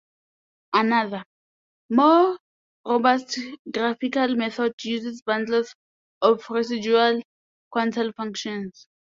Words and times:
Another, 0.73 1.23
more 1.91 2.39
robust 2.83 3.37
graphical 3.71 4.35
method 4.35 4.73
uses 4.83 5.21
bundles 5.21 5.75
of 6.23 6.43
residual 6.49 7.21
quantile 7.71 8.11
functions. 8.15 8.87